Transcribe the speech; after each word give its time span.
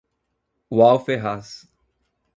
Wall 0.71 0.97
Ferraz 1.05 1.69